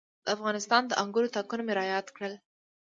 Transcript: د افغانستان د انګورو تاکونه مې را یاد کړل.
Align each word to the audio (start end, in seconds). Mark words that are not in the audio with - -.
د 0.25 0.27
افغانستان 0.35 0.83
د 0.87 0.91
انګورو 1.01 1.33
تاکونه 1.35 1.63
مې 1.67 1.73
را 1.77 1.83
یاد 1.93 2.07
کړل. 2.15 2.33